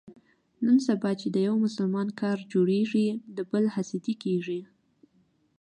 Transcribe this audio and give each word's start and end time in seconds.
نن 0.65 0.77
سبا 0.87 1.11
چې 1.19 1.27
د 1.35 1.37
یو 1.47 1.55
مسلمان 1.65 2.07
کار 2.21 2.37
جوړېږي، 2.51 3.07
د 3.35 3.37
بل 3.51 3.63
حسدي 3.75 4.15
کېږي. 4.23 4.61